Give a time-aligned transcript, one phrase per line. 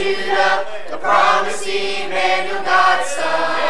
[0.00, 3.69] Judah, the promised Emmanuel, God's son.